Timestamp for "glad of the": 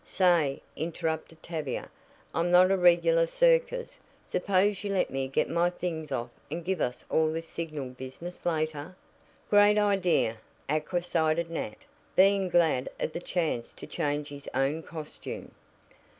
12.49-13.19